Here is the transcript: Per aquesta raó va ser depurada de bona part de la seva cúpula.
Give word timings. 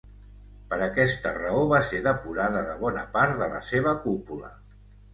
Per 0.71 0.79
aquesta 0.85 1.33
raó 1.35 1.61
va 1.75 1.83
ser 1.91 2.01
depurada 2.09 2.65
de 2.71 2.75
bona 2.83 3.07
part 3.19 3.39
de 3.45 3.55
la 3.57 3.65
seva 3.73 3.99
cúpula. 4.09 4.55